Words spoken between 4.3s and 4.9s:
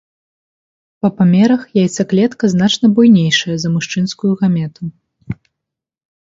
гамету.